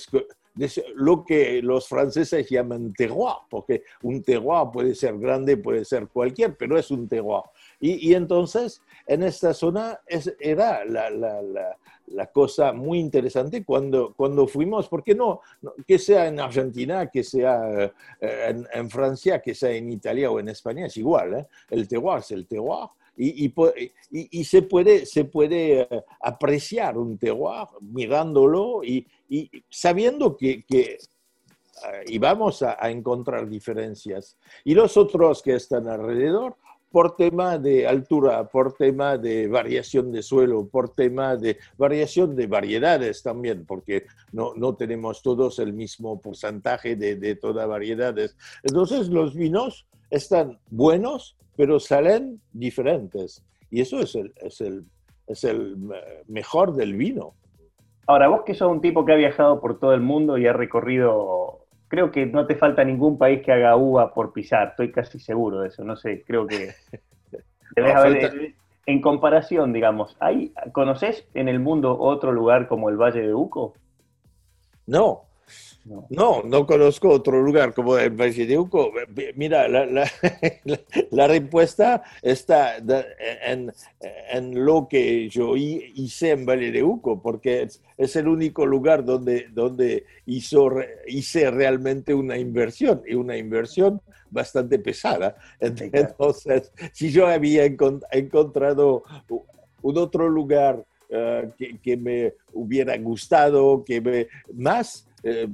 lo 0.95 1.25
que 1.25 1.61
los 1.61 1.89
franceses 1.89 2.49
llaman 2.49 2.93
terroir, 2.95 3.35
porque 3.51 3.83
un 4.03 4.23
terroir 4.23 4.71
puede 4.73 4.95
ser 4.95 5.19
grande, 5.19 5.57
puede 5.57 5.85
ser 5.85 6.07
cualquier, 6.07 6.57
pero 6.57 6.79
es 6.79 6.91
un 6.93 7.09
terroir. 7.09 7.43
Y, 7.81 8.11
y 8.11 8.15
entonces, 8.15 8.81
en 9.09 9.25
esta 9.25 9.53
zona 9.53 10.01
es, 10.07 10.35
era 10.39 10.85
la, 10.85 11.11
la, 11.11 11.43
la, 11.43 11.77
la, 12.07 12.27
cosa 12.29 12.73
muy 12.73 13.01
interesante 13.01 13.65
cuando, 13.65 14.15
cuando 14.17 14.47
fuimos, 14.47 14.89
porque 14.89 15.17
no, 15.17 15.41
no 15.63 15.75
que 15.87 15.99
sea 15.99 16.29
en 16.29 16.39
Argentina, 16.39 17.11
que 17.11 17.25
sea 17.25 17.85
eh, 17.85 17.93
en, 18.21 18.67
en, 18.73 18.89
Francia, 18.89 19.43
que 19.43 19.55
sea 19.55 19.73
en 19.73 19.91
Italia 19.91 20.31
o 20.31 20.39
en 20.39 20.49
España, 20.49 20.87
es 20.87 20.97
igual, 20.97 21.35
¿eh? 21.35 21.47
el 21.71 21.89
terroir 21.89 22.21
es 22.21 22.31
el 22.31 22.47
terroir. 22.47 22.89
Y, 23.17 23.47
y, 23.47 23.55
y, 24.11 24.45
se 24.45 24.63
puede, 24.63 25.07
se 25.07 25.25
puede 25.25 25.81
eh, 25.83 26.05
apreciar 26.21 26.99
un 26.99 27.17
terroir 27.17 27.67
mirándolo 27.81 28.83
y, 28.85 29.07
sabiendo 29.71 30.37
que, 30.37 30.65
que 30.65 30.99
y 32.07 32.19
vamos 32.19 32.63
a, 32.63 32.77
encontrar 32.91 33.49
diferencias. 33.49 34.37
Y 34.65 34.75
los 34.75 34.97
otros 34.97 35.43
que 35.43 35.55
están 35.55 35.89
alrededor, 35.89 36.57
por 36.91 37.17
tema 37.17 37.59
de 37.59 37.87
altura, 37.87 38.49
por 38.49 38.75
tema 38.75 39.19
de 39.19 39.49
variación 39.49 40.13
de 40.13 40.23
suelo, 40.23 40.69
por 40.69 40.95
tema 40.95 41.37
de 41.37 41.59
variación 41.77 42.35
de 42.37 42.47
variedades 42.47 43.23
también, 43.23 43.67
porque 43.67 44.07
no, 44.33 44.55
no 44.55 44.75
tenemos 44.77 45.23
todos 45.23 45.59
el 45.59 45.73
mismo 45.73 46.21
porcentaje 46.21 46.97
de, 46.97 47.17
de 47.17 47.35
todas 47.37 47.69
variedades. 47.69 48.37
Entonces 48.63 49.09
los 49.09 49.35
vinos 49.35 49.87
están 50.11 50.59
buenos, 50.71 51.37
pero 51.57 51.81
salen 51.81 52.41
diferentes. 52.53 53.45
Y 53.71 53.81
eso 53.81 54.01
es 54.01 54.15
el, 54.15 54.33
es 54.37 54.61
el, 54.61 54.85
es 55.27 55.45
el 55.45 55.77
mejor 56.29 56.75
del 56.75 56.95
vino. 56.95 57.35
Ahora, 58.07 58.29
vos 58.29 58.43
que 58.47 58.55
sos 58.55 58.71
un 58.71 58.81
tipo 58.81 59.05
que 59.05 59.13
ha 59.13 59.17
viajado 59.17 59.61
por 59.61 59.81
todo 59.81 59.93
el 59.93 60.01
mundo 60.01 60.39
y 60.39 60.47
ha 60.47 60.53
recorrido 60.53 61.66
creo 61.89 62.11
que 62.11 62.27
no 62.27 62.47
te 62.47 62.57
falta 62.57 62.85
ningún 62.85 63.19
país 63.19 63.43
que 63.43 63.53
haga 63.53 63.77
uva 63.77 64.13
por 64.13 64.33
pisar, 64.33 64.69
estoy 64.69 64.91
casi 64.93 65.19
seguro 65.19 65.61
de 65.61 65.69
eso, 65.69 65.85
no 65.85 65.97
sé, 65.97 66.23
creo 66.27 66.47
que 66.47 66.75
debes 67.77 67.95
haber, 67.95 68.55
en 68.87 69.01
comparación, 69.01 69.73
digamos, 69.73 70.17
¿hay, 70.21 70.53
¿conoces 70.73 71.29
en 71.35 71.49
el 71.49 71.59
mundo 71.61 71.99
otro 71.99 72.33
lugar 72.33 72.69
como 72.69 72.89
el 72.89 72.97
Valle 72.97 73.21
de 73.21 73.35
Uco? 73.35 73.75
No, 74.87 75.26
no, 76.11 76.43
no, 76.43 76.67
conozco 76.67 77.09
otro 77.11 77.41
lugar 77.41 77.73
como 77.73 77.97
el 77.97 78.11
Valle 78.11 78.47
de 78.47 78.59
Uco. 78.59 78.93
Mira, 79.37 79.69
la, 79.69 79.87
la, 79.87 80.11
la 81.11 81.29
respuesta 81.29 82.03
está 82.23 82.79
en, 82.79 83.73
en, 84.33 84.65
lo 84.65 84.89
que 84.89 85.29
yo 85.29 85.57
hice 85.57 86.31
en 86.31 86.45
Valle 86.45 86.73
de 86.73 86.83
Uco, 86.83 87.23
porque 87.23 87.63
es, 87.63 87.83
es, 87.97 88.17
el 88.17 88.27
único 88.27 88.67
lugar 88.67 89.05
donde, 89.05 89.47
donde 89.53 90.05
hizo, 90.27 90.71
hice 91.07 91.51
realmente 91.53 92.13
una 92.15 92.37
inversión, 92.37 93.03
y 93.07 93.15
una 93.15 93.37
inversión 93.37 94.01
bastante 94.31 94.81
pesada. 94.81 95.37
Entonces, 95.61 96.73
si 96.93 97.11
yo 97.11 97.29
había 97.29 97.65
encontrado 97.65 99.05
un 99.83 99.99
otro 99.99 100.29
lugar 100.29 100.85
uh, 101.11 101.49
que, 101.57 101.79
que, 101.79 101.97
me 101.97 102.35
hubiera 102.53 102.97
gustado, 102.99 103.85
que 103.85 104.01
me 104.01 104.27
más 104.53 105.07
eh, 105.27 105.49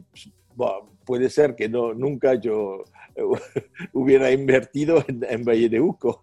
bueno, 0.54 0.90
puede 1.04 1.28
ser 1.30 1.54
que 1.54 1.68
no, 1.68 1.94
nunca 1.94 2.34
yo 2.34 2.84
eh, 3.14 3.22
hubiera 3.92 4.30
invertido 4.30 5.02
en, 5.06 5.24
en 5.28 5.44
Valle 5.44 5.68
de 5.68 5.80
Uco. 5.80 6.22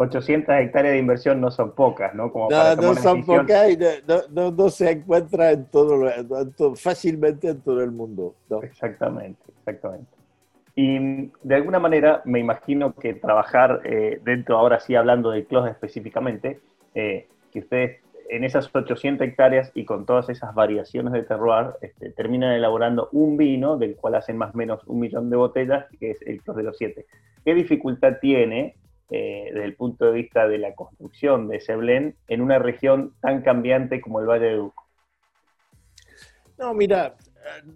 800 0.00 0.54
hectáreas 0.60 0.92
de 0.92 0.98
inversión 1.00 1.40
no 1.40 1.50
son 1.50 1.74
pocas, 1.74 2.14
¿no? 2.14 2.30
Como 2.30 2.48
no, 2.48 2.76
no 2.76 2.94
son 2.94 3.24
pocas 3.24 3.68
y 3.68 3.76
no, 3.76 4.16
no, 4.30 4.50
no, 4.52 4.68
se 4.70 4.92
encuentra 4.92 5.50
en 5.50 5.64
todo, 5.66 6.08
en 6.08 6.52
todo, 6.52 6.76
fácilmente 6.76 7.48
en 7.48 7.60
todo 7.60 7.82
el 7.82 7.90
mundo. 7.90 8.36
Exactamente, 8.62 9.42
exactamente. 9.58 10.08
Y 10.76 11.32
de 11.42 11.54
alguna 11.56 11.80
manera 11.80 12.22
me 12.24 12.38
imagino 12.38 12.94
que 12.94 13.14
trabajar 13.14 13.80
eh, 13.84 14.20
dentro, 14.24 14.56
ahora 14.56 14.78
sí 14.78 14.94
hablando 14.94 15.32
de 15.32 15.44
CLOS 15.44 15.68
específicamente, 15.68 16.60
eh, 16.94 17.26
que 17.50 17.58
ustedes 17.58 18.00
en 18.28 18.44
esas 18.44 18.70
800 18.72 19.26
hectáreas 19.26 19.72
y 19.74 19.84
con 19.84 20.04
todas 20.04 20.28
esas 20.28 20.54
variaciones 20.54 21.12
de 21.12 21.22
terroir, 21.22 21.74
este, 21.80 22.10
terminan 22.10 22.52
elaborando 22.52 23.08
un 23.12 23.36
vino 23.36 23.76
del 23.78 23.96
cual 23.96 24.16
hacen 24.16 24.36
más 24.36 24.54
o 24.54 24.58
menos 24.58 24.82
un 24.86 25.00
millón 25.00 25.30
de 25.30 25.36
botellas, 25.36 25.86
que 25.98 26.10
es 26.10 26.22
el 26.22 26.42
Clos 26.42 26.56
de 26.56 26.62
los 26.62 26.76
Siete. 26.76 27.06
¿Qué 27.44 27.54
dificultad 27.54 28.18
tiene 28.20 28.76
eh, 29.10 29.50
desde 29.52 29.64
el 29.64 29.74
punto 29.74 30.04
de 30.06 30.12
vista 30.12 30.46
de 30.46 30.58
la 30.58 30.74
construcción 30.74 31.48
de 31.48 31.56
ese 31.56 31.74
blend 31.76 32.14
en 32.28 32.42
una 32.42 32.58
región 32.58 33.14
tan 33.20 33.40
cambiante 33.40 34.00
como 34.02 34.20
el 34.20 34.26
Valle 34.26 34.46
de 34.46 34.56
Duco? 34.56 34.84
No, 36.58 36.74
mira, 36.74 37.14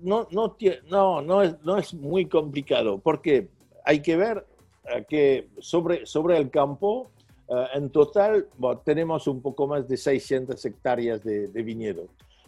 no, 0.03 0.29
no, 1.23 1.79
es, 1.79 1.95
muy 1.95 2.27
complicado 2.27 2.99
porque 2.99 3.49
hay 3.85 4.03
que 4.03 4.17
ver 4.17 4.45
que 5.09 5.49
sobre, 5.61 6.03
el 6.37 6.51
campo 6.51 7.12
en 7.75 7.91
total, 7.91 8.49
bueno, 8.57 8.81
tenemos 8.85 9.27
un 9.27 9.43
poco 9.43 9.67
más 9.67 9.87
de 9.87 9.97
600 9.97 10.65
hectáreas 10.65 11.23
de, 11.23 11.49
de 11.49 11.63
viñedo. 11.63 12.07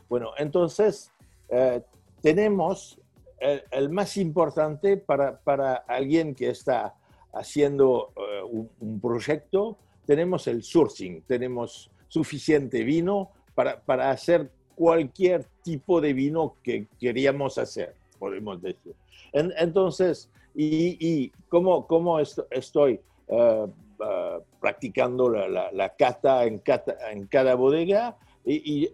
Bueno, 0.09 0.31
entonces, 0.39 1.11
uh, 1.51 1.81
tenemos 2.23 2.99
el, 3.39 3.63
el, 3.71 3.91
más 3.91 4.17
importante 4.17 4.97
para, 4.97 5.39
para, 5.39 5.75
alguien 5.75 6.35
que 6.35 6.49
está 6.49 6.95
haciendo 7.33 8.13
uh, 8.17 8.47
un, 8.47 8.71
un, 8.81 9.01
proyecto, 9.01 9.77
tenemos 10.07 10.47
el 10.47 10.63
sourcing, 10.63 11.23
tenemos 11.23 11.91
suficiente 12.09 12.83
vino 12.83 13.31
para, 13.55 13.81
para 13.81 14.11
hacer 14.11 14.51
cualquier 14.75 15.45
tipo 15.63 16.01
de 16.01 16.13
vino 16.13 16.57
que 16.63 16.87
queríamos 16.99 17.59
hacer, 17.59 17.95
podemos 18.19 18.63
decir. 18.63 18.95
En, 19.33 19.53
entonces, 19.59 20.31
y, 20.55 20.97
y 21.01 21.33
cómo, 21.49 21.87
cómo 21.87 22.19
estoy 22.21 23.01
uh, 23.29 23.69
practicando 24.61 25.29
la, 25.29 25.95
cata, 25.97 26.45
en 26.45 27.27
cada 27.29 27.55
bodega 27.55 28.17
y, 28.45 28.91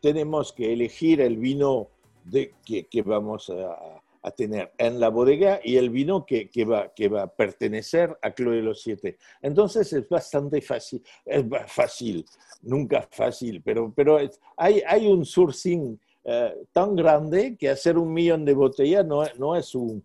tenemos 0.00 0.52
que 0.52 0.72
elegir 0.72 1.20
el 1.20 1.36
vino 1.36 1.88
que, 2.30 3.02
vamos 3.04 3.50
a, 3.50 4.30
tener 4.36 4.72
en 4.76 5.00
la 5.00 5.08
bodega 5.08 5.58
y 5.64 5.76
el 5.76 5.90
vino 5.90 6.26
que, 6.26 6.48
va, 6.64 6.92
que 6.94 7.08
va 7.08 7.22
a 7.22 7.26
pertenecer 7.26 8.16
a 8.20 8.30
Clos 8.32 8.54
de 8.54 8.62
los 8.62 8.82
Siete. 8.82 9.16
Entonces 9.40 9.92
es 9.92 10.08
bastante 10.08 10.60
fácil, 10.60 11.02
es 11.24 11.44
fácil, 11.66 12.26
nunca 12.62 13.08
fácil, 13.10 13.62
pero, 13.62 13.92
pero 13.94 14.18
hay, 14.56 14.82
hay 14.86 15.06
un 15.06 15.24
sourcing 15.24 15.98
eh, 16.30 16.54
tan 16.72 16.94
grande 16.94 17.56
que 17.56 17.70
hacer 17.70 17.96
un 17.96 18.12
millón 18.12 18.44
de 18.44 18.52
botellas 18.52 19.06
no, 19.06 19.24
no 19.38 19.56
es 19.56 19.74
un, 19.74 20.04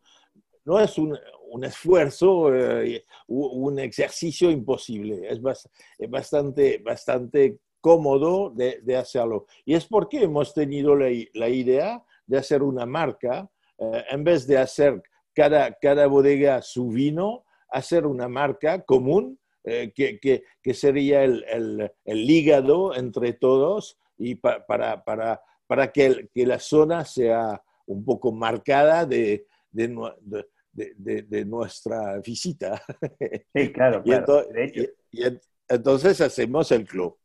no 0.64 0.80
es 0.80 0.98
un, 0.98 1.20
un 1.54 1.64
esfuerzo, 1.64 2.54
eh, 2.54 3.06
un 3.28 3.78
ejercicio 3.78 4.50
imposible. 4.50 5.28
Es, 5.30 5.40
bastante, 6.10 6.80
bastante 6.80 7.60
cómodo 7.80 8.50
de, 8.50 8.80
de, 8.82 8.98
hacerlo. 8.98 9.46
Y 9.64 9.76
es 9.76 9.86
porque 9.86 10.24
hemos 10.24 10.54
tenido 10.56 10.96
la, 10.96 11.10
la 11.36 11.50
idea 11.50 12.04
de 12.26 12.38
hacer 12.40 12.64
una 12.64 12.88
marca, 12.88 13.48
eh, 13.78 14.04
en 14.10 14.24
vez 14.24 14.48
de 14.48 14.58
hacer 14.58 15.04
cada, 15.36 15.74
cada 15.80 16.08
bodega 16.08 16.62
su 16.64 16.90
vino, 16.90 17.46
hacer 17.70 18.08
una 18.08 18.28
marca 18.28 18.82
común 18.84 19.40
eh, 19.64 19.92
que, 19.96 20.20
que, 20.20 20.44
que, 20.62 20.74
sería 20.74 21.24
el, 21.24 21.46
el, 21.48 21.92
el, 22.04 22.30
hígado 22.30 22.96
entre 22.96 23.34
todos 23.34 24.00
y 24.18 24.36
para, 24.36 25.04
para, 25.04 25.42
para 25.68 25.92
que, 25.92 26.30
que, 26.34 26.48
la 26.48 26.60
zona 26.60 27.06
sea 27.06 27.62
un 27.86 28.04
poco 28.04 28.32
marcada 28.32 29.06
de 29.06 29.46
nuestra 31.46 32.20
visita. 32.20 32.82
Sí, 33.54 33.72
claro. 33.72 34.04
claro. 34.04 34.46
y, 34.56 34.82
y, 35.12 35.40
entonces 35.68 36.20
hacemos 36.22 36.72
el 36.72 36.86
club. 36.86 37.18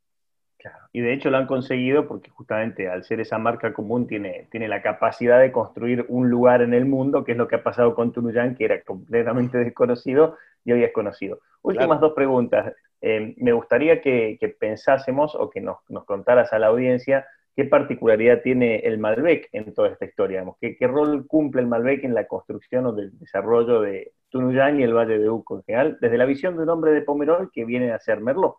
Y 0.93 1.01
de 1.01 1.13
hecho 1.13 1.31
lo 1.31 1.37
han 1.37 1.47
conseguido 1.47 2.09
porque 2.09 2.31
justamente 2.31 2.89
al 2.89 3.05
ser 3.05 3.21
esa 3.21 3.39
marca 3.39 3.73
común 3.73 4.07
tiene, 4.07 4.49
tiene 4.51 4.69
la 4.69 4.83
capacidad 4.83 5.41
de 5.41 5.53
construir 5.53 6.05
un 6.09 6.31
lugar 6.31 6.63
en 6.63 6.75
el 6.75 6.85
mundo, 6.85 7.25
que 7.25 7.33
es 7.33 7.39
lo 7.39 7.47
que 7.47 7.57
ha 7.57 7.63
pasado 7.63 7.95
con 7.95 8.13
Tunuyán, 8.13 8.57
que 8.57 8.65
era 8.65 8.83
completamente 8.83 9.59
desconocido 9.65 10.37
y 10.65 10.73
hoy 10.73 10.85
es 10.85 10.93
conocido. 10.93 11.41
Últimas 11.63 12.01
dos 12.01 12.13
preguntas. 12.13 12.75
Eh, 13.01 13.35
me 13.39 13.53
gustaría 13.53 14.01
que, 14.01 14.37
que, 14.41 14.49
pensásemos 14.49 15.35
o 15.37 15.49
que 15.51 15.61
nos, 15.61 15.79
nos, 15.89 16.05
contaras 16.05 16.53
a 16.53 16.59
la 16.59 16.67
audiencia 16.67 17.27
qué 17.59 17.65
particularidad 17.65 18.41
tiene 18.41 18.77
el 18.85 18.99
Malbec 18.99 19.49
en 19.51 19.75
toda 19.75 19.89
esta 19.89 20.05
historia. 20.05 20.45
¿Qué, 20.61 20.77
¿Qué, 20.77 20.87
rol 20.87 21.27
cumple 21.27 21.61
el 21.61 21.67
Malbec 21.67 22.05
en 22.05 22.15
la 22.15 22.29
construcción 22.29 22.87
o 22.87 22.93
del 22.93 23.19
desarrollo 23.19 23.81
de 23.81 24.13
Tunuyán 24.29 24.79
y 24.79 24.85
el 24.85 24.95
Valle 24.95 25.19
de 25.19 25.29
Uco 25.29 25.57
en 25.57 25.65
general, 25.65 25.99
desde 26.01 26.19
la 26.19 26.25
visión 26.25 26.57
de 26.57 26.63
un 26.63 26.69
hombre 26.69 26.93
de 26.93 27.03
Pomerol 27.03 27.51
que 27.53 27.65
viene 27.65 27.91
a 27.91 27.99
ser 27.99 28.21
Merlot? 28.21 28.55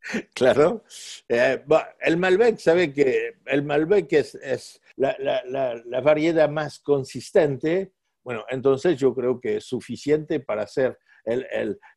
Claro. 0.34 0.84
Eh, 1.28 1.62
el 2.00 2.16
Malbec, 2.16 2.56
sabe 2.56 2.94
que 2.94 3.34
el 3.44 3.62
Malbec 3.62 4.10
es, 4.14 4.36
es 4.36 4.80
la, 4.96 5.14
la, 5.18 5.42
la, 5.84 6.00
variedad 6.00 6.48
más 6.48 6.78
consistente. 6.78 7.92
Bueno, 8.24 8.42
entonces 8.48 8.96
yo 8.96 9.14
creo 9.14 9.38
que 9.38 9.58
es 9.58 9.64
suficiente 9.64 10.40
para 10.40 10.66
ser 10.66 10.96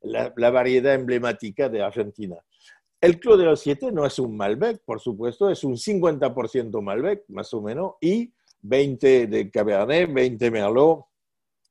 la, 0.01 0.49
variedad 0.51 0.93
emblemática 0.93 1.69
de 1.69 1.81
Argentina. 1.81 2.35
El 3.01 3.19
Club 3.19 3.37
de 3.37 3.45
los 3.45 3.59
Siete 3.59 3.91
no 3.91 4.05
es 4.05 4.19
un 4.19 4.37
Malbec, 4.37 4.83
por 4.85 5.01
supuesto, 5.01 5.49
es 5.49 5.63
un 5.63 5.75
50% 5.75 6.81
Malbec, 6.81 7.23
más 7.29 7.53
o 7.53 7.61
menos, 7.61 7.95
y 7.99 8.31
20 8.61 9.27
de 9.27 9.49
Cabernet, 9.49 10.13
20 10.13 10.51
Merlot, 10.51 11.05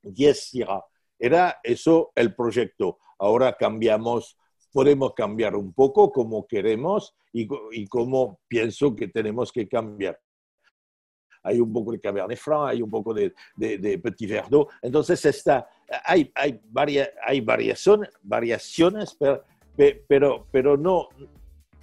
10 0.03 0.45
Syrah. 0.49 0.85
Era 1.17 1.61
eso 1.63 2.11
el 2.17 2.35
proyecto. 2.35 2.99
Ahora 3.19 3.57
cambiamos 3.57 4.37
podemos 4.73 5.15
cambiar 5.15 5.57
un 5.57 5.73
poco 5.73 6.13
como 6.13 6.47
queremos 6.47 7.15
y, 7.33 7.49
y 7.73 7.87
como 7.87 8.41
pienso 8.49 8.95
que 8.95 9.09
tenemos 9.09 9.53
que 9.53 9.69
cambiar. 9.69 10.19
Hay 11.43 11.59
un 11.59 11.73
poco 11.73 11.93
de 11.93 12.01
Cabernet 12.01 12.39
Franc, 12.39 12.69
hay 12.69 12.83
un 12.83 12.91
poco 12.91 13.15
de, 13.15 13.33
de, 13.57 13.79
de 13.79 13.99
Petit 13.99 14.29
Verdot. 14.29 14.69
Entonces, 14.83 15.25
está, 15.25 15.67
hay, 16.05 16.31
hay, 16.35 16.61
varias, 16.65 17.11
hay 17.25 17.41
variaciones, 17.41 18.11
variaciones 18.23 19.17
pero, 19.19 19.43
pero, 20.09 20.47
pero 20.51 20.77
no. 20.77 21.09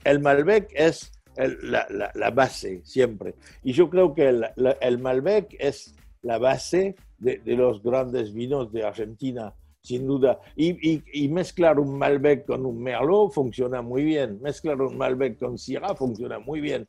El 0.04 0.20
Malbec 0.20 0.72
es 0.74 1.12
la, 1.36 1.88
la, 1.89 2.12
la, 2.13 2.30
base 2.32 2.82
siempre. 2.84 3.36
Y 3.63 3.74
yo 3.74 3.89
creo 3.89 4.13
que 4.13 4.30
el, 4.30 4.46
el 4.82 4.98
Malbec 5.00 5.55
es 5.60 5.96
la 6.22 6.38
base 6.38 6.96
de 7.20 7.42
los 7.46 7.81
grandes 7.81 8.33
vinos 8.33 8.72
de 8.72 8.83
Argentina 8.83 9.53
sin 9.88 10.06
duda. 10.06 10.40
Y, 10.56 11.28
mezclar 11.30 11.80
un 11.80 11.98
Malbec 11.98 12.46
con 12.46 12.66
un 12.66 12.82
Merlot 12.82 13.32
funciona 13.32 13.82
muy 13.82 14.04
bien. 14.04 14.40
Mezclar 14.42 14.82
un 14.82 14.98
Malbec 14.98 15.40
con 15.40 15.58
Syrah 15.58 15.96
funciona 15.96 16.40
muy 16.40 16.60
bien. 16.60 16.88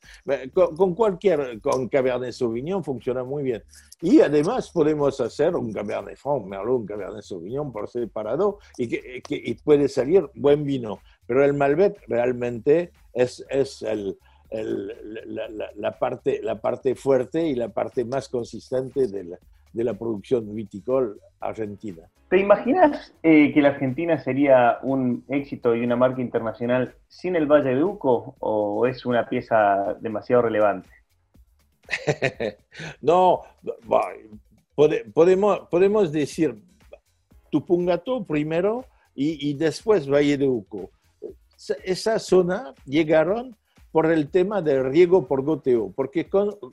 Con, 0.52 0.94
cualquier, 0.94 1.60
con 1.60 1.88
Cabernet 1.88 2.32
Sauvignon 2.32 2.82
funciona 2.82 3.22
muy 3.22 3.44
bien. 3.44 3.62
Y 4.02 4.20
además 4.20 4.70
podemos 4.70 5.20
hacer 5.20 5.54
un 5.54 5.72
Cabernet 5.72 6.16
Franc, 6.16 6.42
un 6.42 6.48
Merlot, 6.48 6.80
un 6.80 6.86
Cabernet 6.86 7.22
Sauvignon 7.22 7.72
por 7.72 7.88
separado 7.88 8.58
y 8.76 8.88
que, 8.88 9.56
puede 9.62 9.88
salir 9.88 10.28
buen 10.34 10.64
vino. 10.64 10.98
Pero 11.26 11.44
el 11.44 11.54
Malbec 11.54 12.02
realmente 12.08 12.90
es, 13.12 13.44
es 13.48 13.82
el, 13.82 14.18
la, 14.50 15.98
parte, 15.98 16.40
la 16.42 16.60
parte 16.60 16.96
fuerte 16.96 17.46
y 17.46 17.54
la 17.54 17.68
parte 17.68 18.04
más 18.04 18.28
consistente 18.28 19.06
de 19.06 19.24
la, 19.24 19.38
de 19.78 19.84
la 19.84 19.94
producción 19.94 20.52
viticol 20.56 21.20
argentina. 21.38 22.02
¿Te 22.28 22.40
imaginas 22.40 23.14
eh, 23.22 23.52
que 23.54 23.62
la 23.62 23.68
Argentina 23.68 24.18
sería 24.18 24.78
un 24.82 25.24
éxito 25.28 25.76
y 25.76 25.84
una 25.84 25.94
marca 25.94 26.20
internacional 26.20 26.96
sin 27.06 27.36
el 27.36 27.46
Valle 27.46 27.76
de 27.76 27.84
Uco 27.84 28.34
o 28.40 28.86
es 28.88 29.06
una 29.06 29.28
pieza 29.28 29.96
demasiado 30.00 30.42
relevante? 30.42 30.90
no, 33.00 33.42
podemos, 35.14 35.60
podemos 35.70 36.10
decir 36.10 36.56
Tupungato 37.50 38.24
primero 38.24 38.84
y, 39.14 39.48
y 39.48 39.54
después 39.54 40.10
Valle 40.10 40.36
de 40.36 40.48
Uco. 40.48 40.90
Esa 41.84 42.18
zona 42.18 42.74
llegaron 42.84 43.56
por 43.92 44.06
el 44.06 44.28
tema 44.28 44.62
del 44.62 44.84
riego 44.84 45.26
por 45.26 45.42
goteo, 45.42 45.92
porque 45.94 46.28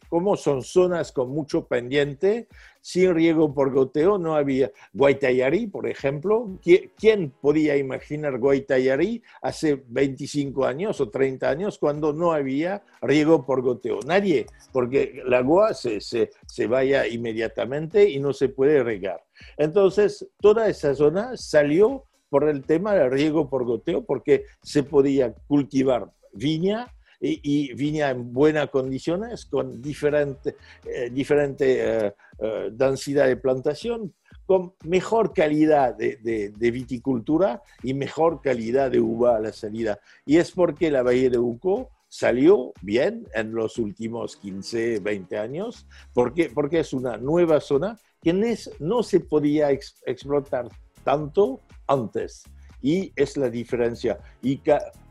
como 0.10 0.36
son 0.36 0.64
zonas 0.64 1.12
con 1.12 1.30
mucho 1.30 1.66
pendiente, 1.66 2.48
sin 2.82 3.16
riego 3.16 3.54
por 3.54 3.72
goteo 3.72 4.18
no 4.18 4.36
había 4.36 4.72
Guaitayari, 4.94 5.68
por 5.68 5.88
ejemplo. 5.88 6.60
¿Quién 6.98 7.32
podía 7.42 7.78
imaginar 7.78 8.38
Guaitayari 8.38 9.24
hace 9.42 9.82
25 9.88 10.66
años 10.66 11.02
o 11.02 11.10
30 11.10 11.50
años 11.50 11.80
cuando 11.80 12.14
no 12.14 12.32
había 12.32 12.84
riego 13.02 13.46
por 13.46 13.62
goteo? 13.62 14.02
Nadie, 14.06 14.46
porque 14.72 15.24
el 15.26 15.34
agua 15.34 15.74
se, 15.74 16.00
se, 16.02 16.30
se 16.46 16.68
vaya 16.68 17.08
inmediatamente 17.08 18.08
y 18.08 18.20
no 18.20 18.34
se 18.34 18.50
puede 18.50 18.84
regar. 18.84 19.24
Entonces, 19.58 20.28
toda 20.40 20.70
esa 20.70 20.94
zona 20.94 21.36
salió 21.38 22.04
por 22.30 22.48
el 22.50 22.66
tema 22.66 22.94
del 22.94 23.12
riego 23.12 23.50
por 23.50 23.64
goteo, 23.64 24.04
porque 24.04 24.44
se 24.62 24.84
podía 24.84 25.34
cultivar 25.48 26.12
viña 26.34 26.95
y, 27.26 27.74
viña 27.74 28.10
en 28.10 28.34
buenas 28.34 28.70
condiciones, 28.70 29.46
con 29.46 29.82
diferente, 29.82 30.56
eh, 30.86 31.10
diferente 31.12 32.06
eh, 32.08 32.14
eh, 32.40 32.70
densidad 32.72 33.28
de 33.28 33.38
plantación, 33.38 34.14
con 34.46 34.74
mejor 34.84 35.34
calidad 35.34 35.96
de, 35.96 36.18
de, 36.18 36.72
viticultura 36.72 37.64
y 37.82 37.96
mejor 37.96 38.42
calidad 38.42 38.92
de 38.92 39.00
uva 39.00 39.38
a 39.38 39.40
la 39.40 39.52
salida. 39.52 40.00
Y 40.26 40.38
es 40.38 40.52
porque 40.52 40.92
la 40.92 41.02
Bahía 41.02 41.32
de 41.32 41.40
Uco 41.40 41.90
salió 42.08 42.72
bien 42.82 43.28
en 43.34 43.56
los 43.56 43.80
últimos 43.80 44.38
15, 44.38 45.00
20 45.00 45.38
años, 45.40 45.88
porque, 46.14 46.52
porque 46.54 46.80
es 46.82 46.94
una 46.94 47.18
nueva 47.18 47.60
zona 47.60 48.00
que 48.22 48.34
no 48.80 49.04
se 49.04 49.20
podía 49.20 49.72
explotar 49.72 50.70
tanto 51.04 51.62
antes. 51.88 52.44
Y 52.82 53.12
es 53.16 53.38
la 53.38 53.50
diferencia. 53.50 54.20
Y 54.42 54.58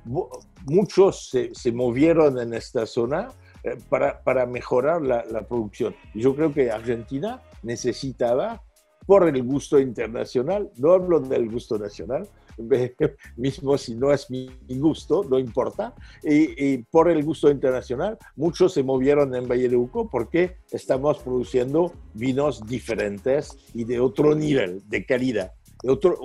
muchos 0.04 1.30
se, 1.52 1.72
movieron 1.72 2.38
en 2.38 2.54
esta 2.54 2.86
zona 2.86 3.28
eh, 3.62 3.76
para, 3.88 4.46
mejorar 4.46 5.02
la, 5.02 5.46
producción. 5.46 5.94
Yo 6.14 6.34
creo 6.34 6.52
que 6.52 6.70
Argentina 6.70 7.42
necesitaba, 7.62 8.62
por 9.06 9.28
el 9.28 9.42
gusto 9.42 9.78
internacional, 9.78 10.70
no 10.76 10.92
hablo 10.92 11.20
del 11.20 11.50
gusto 11.50 11.78
nacional, 11.78 12.28
mismo 13.36 13.76
si 13.76 13.94
no 13.94 14.12
es 14.12 14.30
mi 14.30 14.48
gusto, 14.68 15.24
no 15.24 15.38
importa, 15.38 15.94
y, 16.22 16.78
por 16.84 17.10
el 17.10 17.22
gusto 17.24 17.50
internacional, 17.50 18.18
muchos 18.36 18.72
se 18.72 18.82
movieron 18.82 19.34
en 19.34 19.48
Valle 19.48 19.68
de 19.68 19.76
Uco 19.76 20.08
porque 20.08 20.58
estamos 20.70 21.18
produciendo 21.18 21.92
vinos 22.14 22.64
diferentes 22.66 23.56
y 23.74 23.84
de 23.84 24.00
otro 24.00 24.34
nivel, 24.34 24.82
de 24.88 25.04
calidad, 25.04 25.52
de 25.82 25.90
otro, 25.90 26.18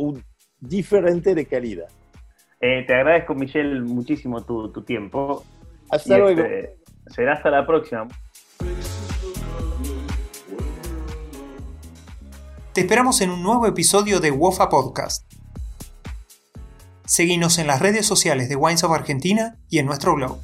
diferente 0.59 1.35
de 1.35 1.45
calidad. 1.45 1.87
Eh, 2.61 2.83
te 2.85 2.93
agradezco, 2.93 3.35
Michelle, 3.35 3.81
muchísimo 3.81 4.43
tu, 4.43 4.71
tu 4.71 4.83
tiempo. 4.83 5.45
Hasta 5.89 6.17
luego. 6.17 6.41
Este, 6.41 6.75
será 7.07 7.33
hasta 7.33 7.49
la 7.49 7.65
próxima. 7.65 8.07
Te 12.73 12.81
esperamos 12.81 13.21
en 13.21 13.29
un 13.29 13.43
nuevo 13.43 13.65
episodio 13.65 14.19
de 14.19 14.31
WOFA 14.31 14.69
Podcast. 14.69 15.31
Seguinos 17.05 17.57
en 17.57 17.67
las 17.67 17.81
redes 17.81 18.05
sociales 18.05 18.49
de 18.49 18.55
Wines 18.55 18.83
of 18.83 18.91
Argentina 18.91 19.57
y 19.69 19.79
en 19.79 19.85
nuestro 19.85 20.15
blog. 20.15 20.39